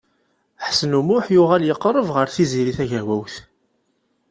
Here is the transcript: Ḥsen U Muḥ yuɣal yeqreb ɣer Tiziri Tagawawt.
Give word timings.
Ḥsen 0.65 0.97
U 0.99 1.01
Muḥ 1.07 1.25
yuɣal 1.35 1.63
yeqreb 1.65 2.07
ɣer 2.15 2.27
Tiziri 2.35 2.73
Tagawawt. 2.77 3.35